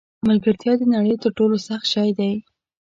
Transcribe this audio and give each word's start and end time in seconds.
ملګرتیا 0.27 0.73
د 0.77 0.81
نړۍ 0.95 1.15
تر 1.23 1.31
ټولو 1.37 1.55
سخت 1.67 1.85
شی 1.93 2.09
دی. 2.19 2.33